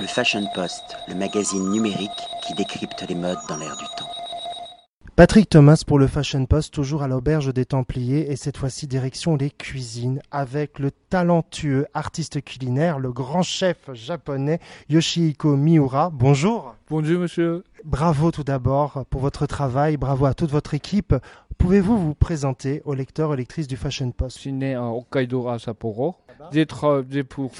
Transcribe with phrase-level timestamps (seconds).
[0.00, 2.10] Le Fashion Post, le magazine numérique
[2.46, 4.08] qui décrypte les modes dans l'air du temps.
[5.16, 9.34] Patrick Thomas pour le Fashion Post, toujours à l'auberge des Templiers et cette fois-ci direction
[9.34, 16.10] les cuisines avec le talentueux artiste culinaire, le grand chef japonais Yoshihiko Miura.
[16.12, 16.76] Bonjour.
[16.88, 17.64] Bonjour monsieur.
[17.84, 21.12] Bravo tout d'abord pour votre travail, bravo à toute votre équipe.
[21.58, 24.36] Pouvez-vous vous présenter aux lecteurs et lectrices du Fashion Post?
[24.36, 26.16] Je suis né à Hokkaido à Sapporo.
[26.52, 26.64] J'ai
[27.24, 27.50] pour,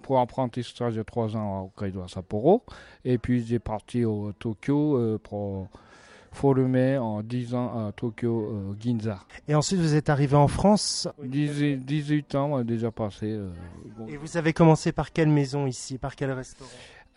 [0.00, 2.62] pour apprentissage de 3 ans à Hokkaido à Sapporo.
[3.04, 5.68] Et puis j'ai parti au Tokyo euh, pour
[6.30, 9.18] former en 10 ans à Tokyo euh, Ginza.
[9.48, 11.08] Et ensuite vous êtes arrivé en France?
[11.24, 13.26] 18, 18 ans déjà passé.
[13.32, 13.50] euh,
[14.08, 16.70] et vous avez commencé par quelle maison ici, par quel restaurant?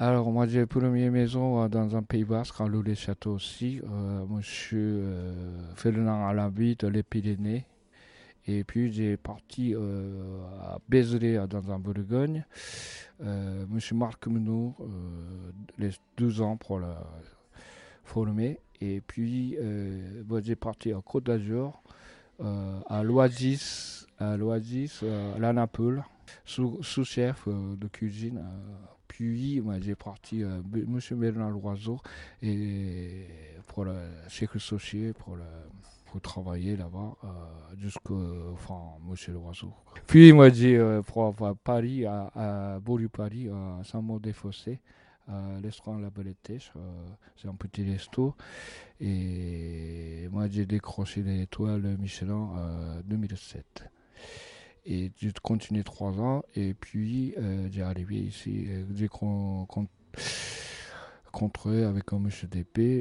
[0.03, 3.79] Alors, moi, j'ai première maison euh, dans un Pays Basque, à l'eau des Châteaux aussi.
[3.83, 4.25] Euh,
[5.75, 7.67] Ferdinand Alabi de les Pyrénées.
[8.47, 12.43] Et puis, j'ai parti euh, à Bézeré, euh, dans un Bourgogne.
[13.23, 16.88] Euh, monsieur Marc Menou, euh, les 12 ans pour le
[18.03, 18.59] former.
[18.81, 19.55] Et puis,
[20.27, 21.80] moi, j'ai parti à Côte d'Azur,
[22.88, 25.39] à l'Oasis, à l'Oasis, euh, à
[26.45, 28.38] sous- sous-chef euh, de cuisine.
[28.38, 32.00] euh, puis, moi, j'ai parti euh, Monsieur Bernard Loiseau
[33.67, 33.94] pour le
[34.30, 35.36] chez Associé pour
[36.06, 37.28] pour travailler là-bas euh,
[37.78, 39.73] jusqu'au enfin Monsieur Loiseau.
[40.08, 44.80] Puis moi j'ai euh, pour avoir Paris à, à Paris à Saint-Maur-des-Fossés
[45.31, 46.09] à restaurant La
[46.75, 46.79] euh,
[47.37, 48.35] c'est un petit resto.
[48.99, 53.85] Et moi j'ai décroché l'étoile Michelin euh, 2007
[54.85, 56.43] et j'ai continué trois ans.
[56.55, 59.87] Et puis euh, j'ai arrivé ici euh, j'ai con, con-
[61.85, 62.47] avec un monsieur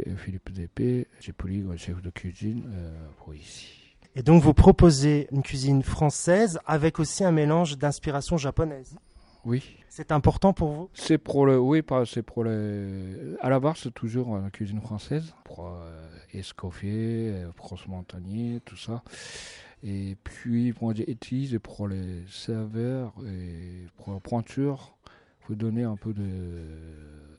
[0.06, 1.32] euh, Philippe DP j'ai
[1.72, 3.76] le chef de cuisine euh, pour ici.
[4.16, 8.96] Et donc vous proposez une cuisine française avec aussi un mélange d'inspiration japonaise.
[9.44, 9.77] Oui.
[9.88, 10.91] C'est important pour vous?
[10.94, 14.80] C'est pour le oui c'est pour le à la base c'est toujours euh, la cuisine
[14.80, 15.34] française.
[15.44, 19.03] Pour euh, escoffier euh, crosse montagnier tout ça.
[19.82, 24.94] Et puis moi j'ai utilisé pour les serveurs et pour la pointure
[25.41, 26.66] faut donner un peu de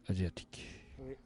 [0.09, 0.65] asiatique.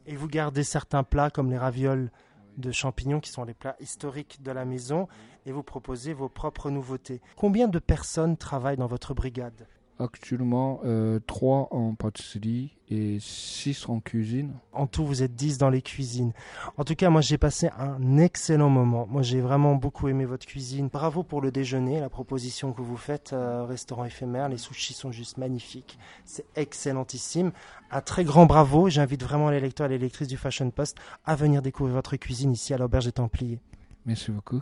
[0.06, 2.12] Et vous gardez certains plats comme les ravioles
[2.58, 5.08] de champignons qui sont les plats historiques de la maison
[5.46, 7.22] et vous proposez vos propres nouveautés.
[7.36, 9.68] Combien de personnes travaillent dans votre brigade?
[9.98, 14.52] Actuellement, euh, 3 en pâtisserie et 6 en cuisine.
[14.74, 16.34] En tout, vous êtes 10 dans les cuisines.
[16.76, 19.08] En tout cas, moi, j'ai passé un excellent moment.
[19.10, 20.90] Moi, j'ai vraiment beaucoup aimé votre cuisine.
[20.92, 24.50] Bravo pour le déjeuner, la proposition que vous faites, euh, restaurant éphémère.
[24.50, 25.98] Les sushis sont juste magnifiques.
[26.26, 27.54] C'est excellentissime.
[27.90, 28.90] Un très grand bravo.
[28.90, 32.52] J'invite vraiment les lecteurs et les lectrices du Fashion Post à venir découvrir votre cuisine
[32.52, 33.60] ici à l'Auberge des Templiers.
[34.06, 34.62] Merci beaucoup.